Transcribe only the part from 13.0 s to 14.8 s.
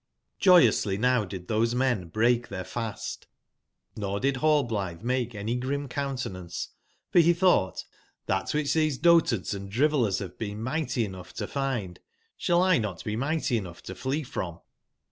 be migbty enougb to flee from?"